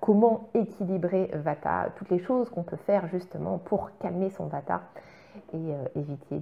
comment 0.00 0.50
équilibrer 0.54 1.30
Vata, 1.32 1.88
toutes 1.96 2.10
les 2.10 2.18
choses 2.18 2.50
qu'on 2.50 2.62
peut 2.62 2.76
faire 2.76 3.08
justement 3.08 3.58
pour 3.58 3.90
calmer 3.98 4.30
son 4.30 4.46
Vata 4.46 4.82
et 5.52 5.56
euh, 5.56 5.84
éviter 5.96 6.40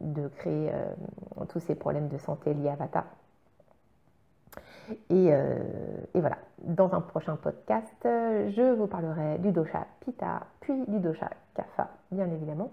de, 0.00 0.28
créer 0.28 0.70
euh, 0.72 1.44
tous 1.48 1.60
ces 1.60 1.74
problèmes 1.74 2.08
de 2.08 2.18
santé 2.18 2.54
liés 2.54 2.70
à 2.70 2.76
Vata. 2.76 3.04
Euh, 5.10 5.58
et, 6.14 6.20
voilà, 6.20 6.38
dans 6.62 6.94
un 6.94 7.00
prochain 7.00 7.36
podcast, 7.36 7.96
je 8.04 8.74
vous 8.74 8.86
parlerai 8.86 9.38
du 9.38 9.52
dosha 9.52 9.86
Pitta, 10.00 10.46
puis 10.60 10.84
du 10.86 10.98
dosha 10.98 11.30
Kapha, 11.54 11.90
bien 12.10 12.26
évidemment, 12.30 12.70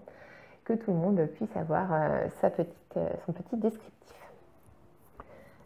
que 0.64 0.72
tout 0.72 0.92
le 0.92 0.96
monde 0.96 1.20
puisse 1.34 1.54
avoir 1.56 1.88
sa 2.40 2.50
petite, 2.50 2.98
son 3.26 3.32
petit 3.32 3.56
descriptif. 3.56 4.25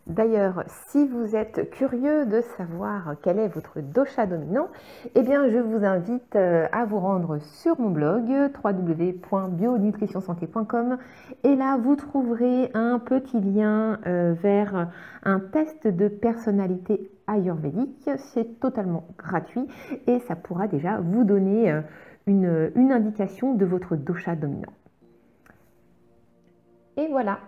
D'ailleurs, 0.06 0.64
si 0.88 1.06
vous 1.06 1.36
êtes 1.36 1.68
curieux 1.70 2.24
de 2.26 2.40
savoir 2.56 3.16
quel 3.22 3.38
est 3.38 3.48
votre 3.48 3.80
dosha 3.80 4.24
dominant, 4.26 4.68
eh 5.14 5.20
bien, 5.22 5.50
je 5.50 5.58
vous 5.58 5.84
invite 5.84 6.36
euh, 6.36 6.66
à 6.72 6.86
vous 6.86 6.98
rendre 6.98 7.36
sur 7.38 7.78
mon 7.78 7.90
blog 7.90 8.24
www.bionutritionsanté.com 8.64 10.96
et 11.44 11.54
là, 11.54 11.76
vous 11.76 11.96
trouverez 11.96 12.70
un 12.74 12.98
petit 12.98 13.40
lien 13.40 13.98
euh, 14.06 14.34
vers 14.42 14.88
un 15.22 15.38
test 15.38 15.86
de 15.86 16.08
personnalité 16.08 17.10
ayurvédique. 17.26 18.08
C'est 18.16 18.58
totalement 18.58 19.04
gratuit 19.18 19.68
et 20.06 20.18
ça 20.20 20.34
pourra 20.34 20.66
déjà 20.66 20.98
vous 21.00 21.24
donner 21.24 21.70
euh, 21.70 21.82
une, 22.26 22.72
une 22.74 22.90
indication 22.90 23.52
de 23.54 23.66
votre 23.66 23.96
dosha 23.96 24.34
dominant. 24.34 24.72
Et 26.96 27.06
voilà, 27.08 27.40